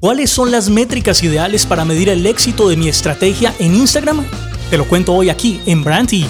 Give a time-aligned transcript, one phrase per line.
[0.00, 4.24] ¿Cuáles son las métricas ideales para medir el éxito de mi estrategia en Instagram?
[4.70, 6.24] Te lo cuento hoy aquí en Brandy.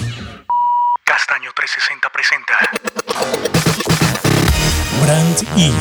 [1.03, 2.53] Castaño 360 presenta
[5.03, 5.71] Brand E,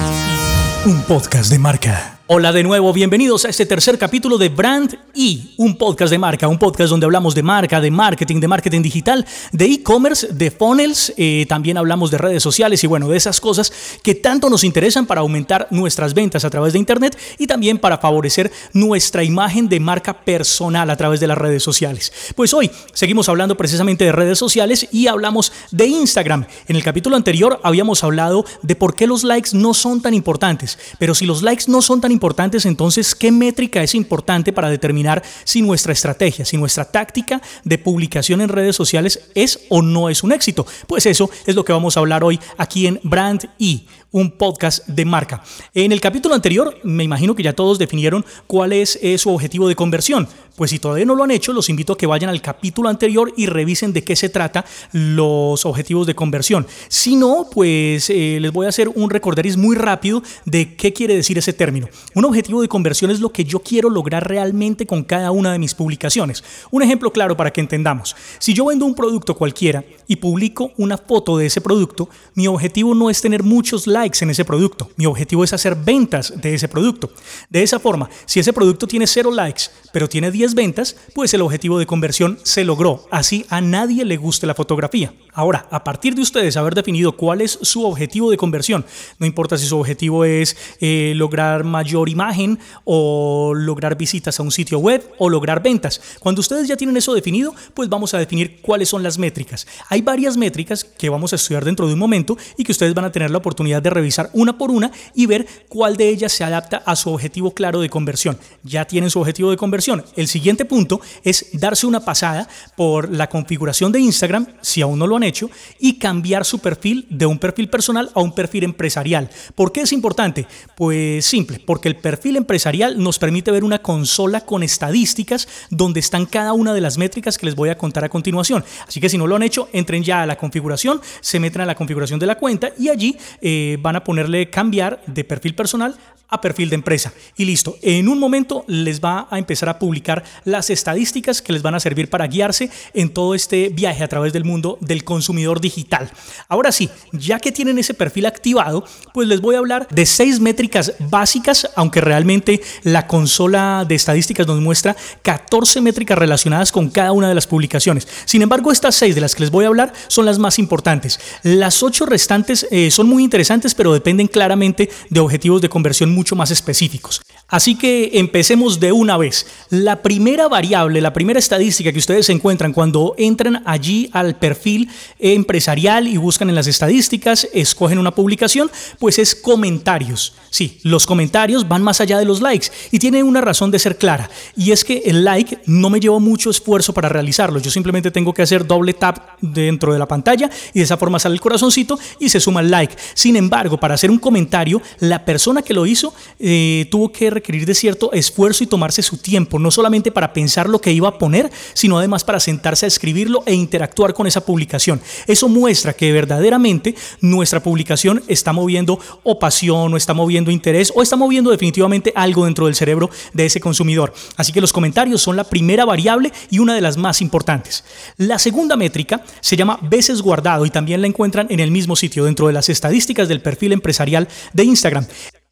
[0.85, 2.18] un podcast de marca.
[2.31, 6.47] Hola de nuevo, bienvenidos a este tercer capítulo de Brand E, un podcast de marca,
[6.47, 11.15] un podcast donde hablamos de marca, de marketing, de marketing digital, de e-commerce, de funnels,
[11.17, 13.73] eh, también hablamos de redes sociales y bueno, de esas cosas
[14.03, 17.97] que tanto nos interesan para aumentar nuestras ventas a través de Internet y también para
[17.97, 22.13] favorecer nuestra imagen de marca personal a través de las redes sociales.
[22.37, 26.45] Pues hoy seguimos hablando precisamente de redes sociales y hablamos de Instagram.
[26.67, 30.79] En el capítulo anterior habíamos hablado de por qué los likes no son tan importantes,
[30.99, 32.18] pero si los likes no son tan importantes,
[32.65, 38.41] entonces, ¿qué métrica es importante para determinar si nuestra estrategia, si nuestra táctica de publicación
[38.41, 40.67] en redes sociales es o no es un éxito?
[40.87, 44.87] Pues eso es lo que vamos a hablar hoy aquí en Brand E, un podcast
[44.87, 45.43] de marca.
[45.75, 49.77] En el capítulo anterior, me imagino que ya todos definieron cuál es su objetivo de
[49.77, 50.29] conversión.
[50.59, 53.33] Pues si todavía no lo han hecho, los invito a que vayan al capítulo anterior
[53.37, 56.67] y revisen de qué se trata los objetivos de conversión.
[56.89, 61.15] Si no, pues eh, les voy a hacer un recorderis muy rápido de qué quiere
[61.15, 61.89] decir ese término.
[62.17, 65.61] Un objetivo de conversión es lo que yo quiero lograr realmente con cada una de
[65.61, 66.43] mis publicaciones.
[66.73, 68.17] Un ejemplo claro para que entendamos.
[68.41, 72.97] Si yo vendo un producto cualquiera y publico una foto de ese producto, mi objetivo
[72.97, 74.91] no es tener muchos likes en ese producto.
[74.97, 77.11] Mi objetivo es hacer ventas de ese producto.
[77.51, 81.41] De esa forma, si ese producto tiene cero likes, pero tiene 10 ventas, pues el
[81.41, 83.07] objetivo de conversión se logró.
[83.11, 85.13] Así a nadie le guste la fotografía.
[85.33, 88.85] Ahora, a partir de ustedes haber definido cuál es su objetivo de conversión,
[89.19, 94.51] no importa si su objetivo es eh, lograr mayor imagen o lograr visitas a un
[94.51, 96.01] sitio web o lograr ventas.
[96.21, 99.67] Cuando ustedes ya tienen eso definido, pues vamos a definir cuáles son las métricas.
[99.89, 103.05] Hay varias métricas que vamos a estudiar dentro de un momento y que ustedes van
[103.05, 106.45] a tener la oportunidad de revisar una por una y ver cuál de ellas se
[106.45, 108.39] adapta a su objetivo claro de conversión.
[108.63, 110.05] Ya tienen su objetivo de conversión.
[110.17, 115.07] El siguiente punto es darse una pasada por la configuración de Instagram, si aún no
[115.07, 119.31] lo han hecho, y cambiar su perfil de un perfil personal a un perfil empresarial.
[119.55, 120.47] ¿Por qué es importante?
[120.77, 126.27] Pues simple, porque el perfil empresarial nos permite ver una consola con estadísticas donde están
[126.27, 128.65] cada una de las métricas que les voy a contar a continuación.
[128.87, 131.67] Así que si no lo han hecho, entren ya a la configuración, se meten a
[131.67, 135.95] la configuración de la cuenta y allí eh, van a ponerle cambiar de perfil personal
[136.29, 137.13] a perfil de empresa.
[137.37, 141.63] Y listo, en un momento les va a empezar a publicar las estadísticas que les
[141.63, 145.61] van a servir para guiarse en todo este viaje a través del mundo del consumidor
[145.61, 146.11] digital.
[146.49, 148.85] Ahora sí, ya que tienen ese perfil activado,
[149.15, 154.47] pues les voy a hablar de seis métricas básicas, aunque realmente la consola de estadísticas
[154.47, 158.07] nos muestra 14 métricas relacionadas con cada una de las publicaciones.
[158.25, 161.19] Sin embargo, estas seis de las que les voy a hablar son las más importantes.
[161.43, 166.35] Las ocho restantes eh, son muy interesantes, pero dependen claramente de objetivos de conversión mucho
[166.35, 167.21] más específicos.
[167.47, 169.47] Así que empecemos de una vez.
[169.71, 176.09] La primera variable, la primera estadística que ustedes encuentran cuando entran allí al perfil empresarial
[176.09, 180.35] y buscan en las estadísticas, escogen una publicación, pues es comentarios.
[180.51, 183.97] Sí, los comentarios van más allá de los likes y tiene una razón de ser
[183.97, 184.29] clara.
[184.57, 187.61] Y es que el like no me lleva mucho esfuerzo para realizarlo.
[187.61, 191.19] Yo simplemente tengo que hacer doble tap dentro de la pantalla y de esa forma
[191.19, 192.95] sale el corazoncito y se suma el like.
[193.15, 196.08] Sin embargo, para hacer un comentario, la persona que lo hizo
[196.39, 200.69] eh, tuvo que requerir de cierto esfuerzo y tomarse su tiempo, no solamente para pensar
[200.69, 204.45] lo que iba a poner, sino además para sentarse a escribirlo e interactuar con esa
[204.45, 205.01] publicación.
[205.27, 211.03] Eso muestra que verdaderamente nuestra publicación está moviendo o pasión o está moviendo interés o
[211.03, 214.13] está moviendo definitivamente algo dentro del cerebro de ese consumidor.
[214.37, 217.85] Así que los comentarios son la primera variable y una de las más importantes.
[218.17, 222.25] La segunda métrica se llama veces guardado y también la encuentran en el mismo sitio
[222.25, 225.07] dentro de las estadísticas del perfil empresarial de Instagram.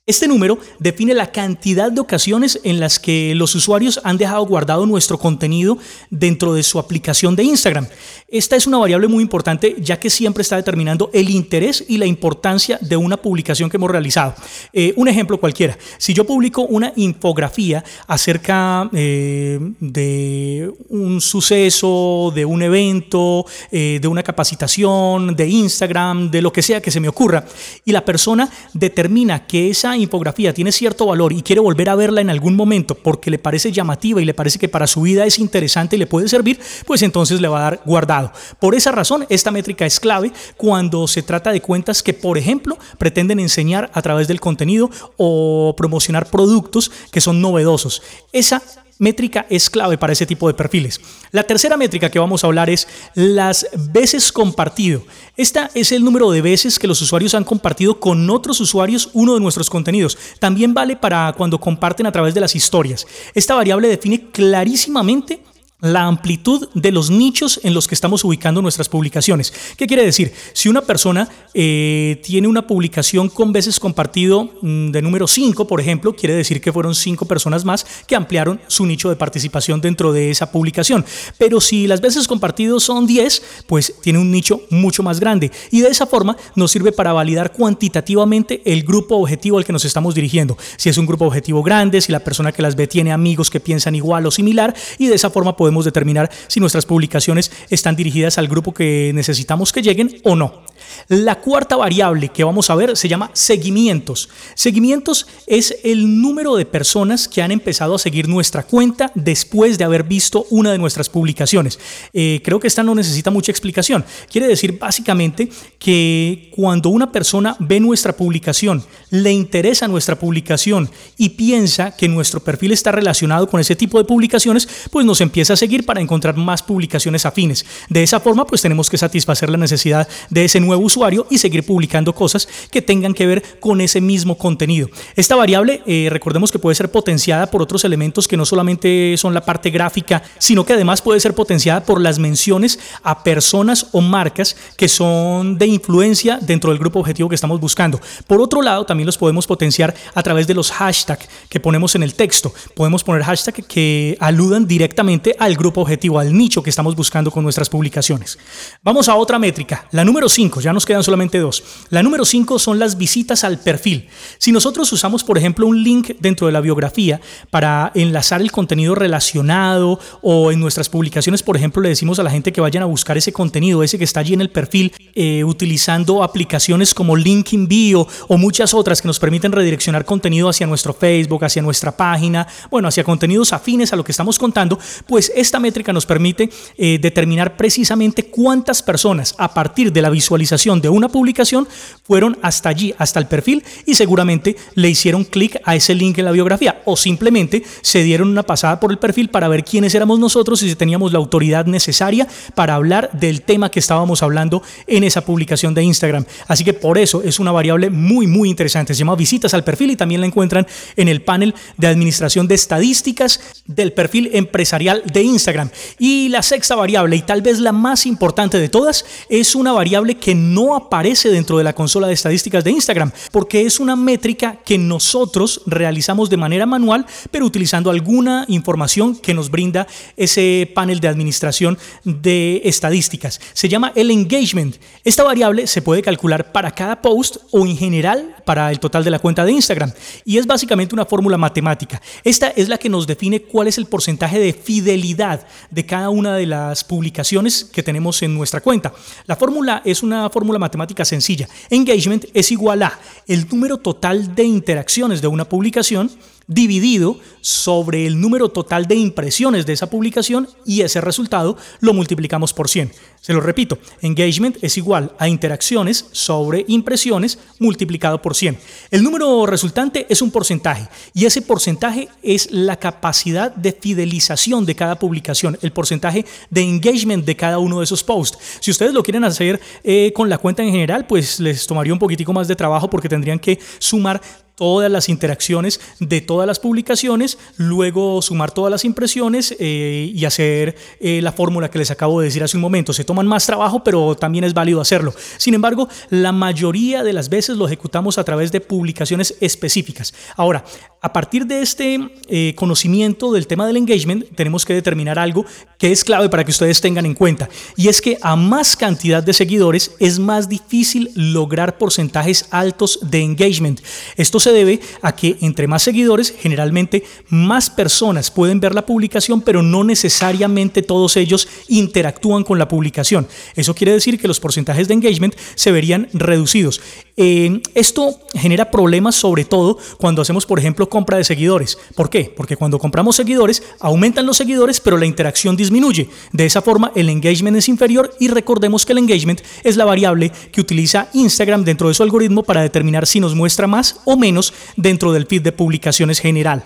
[0.09, 4.87] Este número define la cantidad de ocasiones en las que los usuarios han dejado guardado
[4.87, 5.79] nuestro contenido
[6.11, 7.89] dentro de su aplicación de Instagram.
[8.29, 12.07] Esta es una variable muy importante ya que siempre está determinando el interés y la
[12.07, 14.37] importancia de una publicación que hemos realizado.
[14.73, 22.45] Eh, un ejemplo cualquiera, si yo publico una infografía acerca eh, de un suceso, de
[22.45, 27.09] un evento, eh, de una capacitación, de Instagram, de lo que sea que se me
[27.09, 27.45] ocurra,
[27.85, 32.21] y la persona determina que esa infografía tiene cierto valor y quiere volver a verla
[32.21, 35.39] en algún momento porque le parece llamativa y le parece que para su vida es
[35.39, 38.33] interesante y le puede servir, pues entonces le va a dar guardado.
[38.61, 42.79] Por esa razón, esta métrica es clave cuando se trata de cuentas que, por ejemplo,
[42.99, 48.03] pretenden enseñar a través del contenido o promocionar productos que son novedosos.
[48.33, 48.63] Esa
[48.99, 51.01] métrica es clave para ese tipo de perfiles.
[51.31, 55.03] La tercera métrica que vamos a hablar es las veces compartido.
[55.37, 59.35] Esta es el número de veces que los usuarios han compartido con otros usuarios uno
[59.35, 60.17] de nuestros contenidos.
[60.39, 63.07] También vale para cuando comparten a través de las historias.
[63.35, 65.43] Esta variable define clarísimamente
[65.81, 69.53] la amplitud de los nichos en los que estamos ubicando nuestras publicaciones.
[69.77, 70.33] ¿Qué quiere decir?
[70.55, 75.81] Si una persona eh, tiene una publicación con veces compartido mm, de número 5, por
[75.81, 80.15] ejemplo, quiere decir que fueron 5 personas más que ampliaron su nicho de participación dentro
[80.15, 81.05] de esa publicación.
[81.37, 85.53] Pero si las veces compartidos son 10, pues tiene un nicho mucho más grande.
[85.71, 89.85] Y de esa forma nos sirve para validar cuantitativamente el grupo objetivo al que nos
[89.85, 90.57] estamos dirigiendo.
[90.79, 93.61] Si es un grupo objetivo grande, si la persona que las ve tiene amigos que
[93.61, 97.97] piensan igual o similar, y de esa forma podemos podemos determinar si nuestras publicaciones están
[97.97, 100.63] dirigidas al grupo que necesitamos que lleguen o no.
[101.09, 104.29] La cuarta variable que vamos a ver se llama seguimientos.
[104.55, 109.85] Seguimientos es el número de personas que han empezado a seguir nuestra cuenta después de
[109.85, 111.79] haber visto una de nuestras publicaciones.
[112.13, 114.05] Eh, creo que esta no necesita mucha explicación.
[114.31, 121.31] Quiere decir básicamente que cuando una persona ve nuestra publicación, le interesa nuestra publicación y
[121.31, 125.85] piensa que nuestro perfil está relacionado con ese tipo de publicaciones, pues nos empieza seguir
[125.85, 127.65] para encontrar más publicaciones afines.
[127.89, 131.65] De esa forma, pues tenemos que satisfacer la necesidad de ese nuevo usuario y seguir
[131.65, 134.89] publicando cosas que tengan que ver con ese mismo contenido.
[135.15, 139.35] Esta variable, eh, recordemos que puede ser potenciada por otros elementos que no solamente son
[139.35, 144.01] la parte gráfica, sino que además puede ser potenciada por las menciones a personas o
[144.01, 148.01] marcas que son de influencia dentro del grupo objetivo que estamos buscando.
[148.27, 152.03] Por otro lado, también los podemos potenciar a través de los hashtags que ponemos en
[152.03, 152.53] el texto.
[152.75, 157.43] Podemos poner hashtags que aludan directamente al grupo objetivo, al nicho que estamos buscando con
[157.43, 158.39] nuestras publicaciones.
[158.83, 161.63] Vamos a otra métrica, la número 5, ya nos quedan solamente dos.
[161.91, 164.09] La número 5 son las visitas al perfil.
[164.39, 167.21] Si nosotros usamos, por ejemplo, un link dentro de la biografía
[167.51, 172.31] para enlazar el contenido relacionado o en nuestras publicaciones, por ejemplo, le decimos a la
[172.31, 175.45] gente que vayan a buscar ese contenido, ese que está allí en el perfil, eh,
[175.45, 180.93] utilizando aplicaciones como LinkedIn Bio o muchas otras que nos permiten redireccionar contenido hacia nuestro
[180.93, 185.59] Facebook, hacia nuestra página, bueno, hacia contenidos afines a lo que estamos contando, pues esta
[185.59, 191.09] métrica nos permite eh, determinar precisamente cuántas personas a partir de la visualización de una
[191.09, 191.69] publicación
[192.03, 196.25] fueron hasta allí, hasta el perfil y seguramente le hicieron clic a ese link en
[196.25, 200.19] la biografía o simplemente se dieron una pasada por el perfil para ver quiénes éramos
[200.19, 205.05] nosotros y si teníamos la autoridad necesaria para hablar del tema que estábamos hablando en
[205.05, 206.25] esa publicación de Instagram.
[206.47, 208.95] Así que por eso es una variable muy, muy interesante.
[208.95, 210.67] Se llama visitas al perfil y también la encuentran
[210.97, 215.71] en el panel de administración de estadísticas del perfil empresarial de Instagram.
[215.99, 220.17] Y la sexta variable, y tal vez la más importante de todas, es una variable
[220.17, 224.59] que no aparece dentro de la consola de estadísticas de Instagram, porque es una métrica
[224.65, 229.87] que nosotros realizamos de manera manual, pero utilizando alguna información que nos brinda
[230.17, 233.41] ese panel de administración de estadísticas.
[233.53, 234.77] Se llama el engagement.
[235.05, 239.11] Esta variable se puede calcular para cada post o en general para el total de
[239.11, 239.93] la cuenta de Instagram.
[240.25, 242.01] Y es básicamente una fórmula matemática.
[242.25, 246.37] Esta es la que nos define cuál es el porcentaje de fidelidad de cada una
[246.37, 248.93] de las publicaciones que tenemos en nuestra cuenta.
[249.27, 251.49] La fórmula es una fórmula matemática sencilla.
[251.71, 256.11] Engagement es igual a el número total de interacciones de una publicación
[256.49, 262.53] dividido sobre el número total de impresiones de esa publicación y ese resultado lo multiplicamos
[262.53, 262.93] por 100.
[263.21, 268.59] Se lo repito, engagement es igual a interacciones sobre impresiones multiplicado por 100.
[268.93, 274.77] El número resultante es un porcentaje y ese porcentaje es la capacidad de fidelización de
[274.77, 278.39] cada publicación, el porcentaje de engagement de cada uno de esos posts.
[278.61, 281.99] Si ustedes lo quieren hacer eh, con la cuenta en general, pues les tomaría un
[281.99, 284.21] poquitico más de trabajo porque tendrían que sumar
[284.57, 290.77] todas las interacciones de todas las publicaciones, luego sumar todas las impresiones eh, y hacer
[290.99, 292.93] eh, la fórmula que les acabo de decir hace un momento.
[292.93, 295.15] Se toman más trabajo, pero también es válido hacerlo.
[295.37, 300.15] Sin embargo, la mayoría de las veces lo ejecutamos a través de publicaciones específicas.
[300.37, 300.65] Ahora,
[301.07, 305.47] a partir de este eh, conocimiento del tema del engagement, tenemos que determinar algo
[305.79, 309.23] que es clave para que ustedes tengan en cuenta, y es que a más cantidad
[309.23, 313.81] de seguidores es más difícil lograr porcentajes altos de engagement.
[314.17, 319.43] Esto se debe a que entre más seguidores, generalmente más personas pueden ver la publicación,
[319.43, 323.29] pero no necesariamente todos ellos interactúan con la publicación.
[323.55, 326.81] Eso quiere decir que los porcentajes de engagement se verían reducidos.
[327.17, 331.77] Eh, esto genera problemas sobre todo cuando hacemos, por ejemplo, compra de seguidores.
[331.95, 332.33] ¿Por qué?
[332.35, 336.09] Porque cuando compramos seguidores, aumentan los seguidores, pero la interacción disminuye.
[336.33, 340.33] De esa forma, el engagement es inferior y recordemos que el engagement es la variable
[340.51, 344.55] que utiliza Instagram dentro de su algoritmo para determinar si nos muestra más o menos
[344.79, 346.65] dentro del feed de publicaciones general.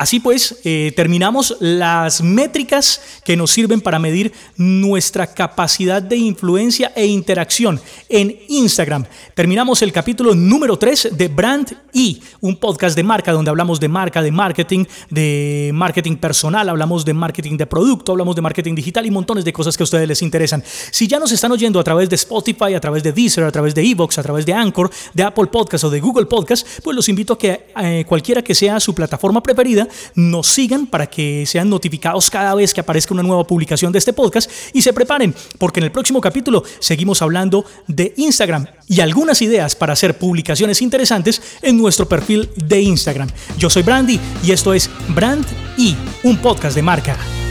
[0.00, 6.92] Así pues, eh, terminamos las métricas que nos sirven para medir nuestra capacidad de influencia
[6.94, 9.06] e interacción en Instagram.
[9.34, 13.88] Terminamos el capítulo número 3 de Brand E, un podcast de marca donde hablamos de
[13.88, 19.04] marca, de marketing, de marketing personal, hablamos de marketing de producto, hablamos de marketing digital
[19.04, 20.62] y montones de cosas que a ustedes les interesan.
[20.92, 23.74] Si ya nos están oyendo a través de Spotify, a través de Deezer, a través
[23.74, 27.08] de Evox, a través de Anchor, de Apple Podcast o de Google Podcast, pues los
[27.08, 31.68] invito a que eh, cualquiera que sea su plataforma preferida, nos sigan para que sean
[31.70, 35.80] notificados cada vez que aparezca una nueva publicación de este podcast y se preparen, porque
[35.80, 41.40] en el próximo capítulo seguimos hablando de Instagram y algunas ideas para hacer publicaciones interesantes
[41.62, 43.28] en nuestro perfil de Instagram.
[43.56, 47.47] Yo soy Brandy y esto es Brand y un podcast de marca.